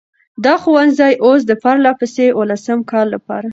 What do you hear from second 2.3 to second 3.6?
اوولسم کال لپاره،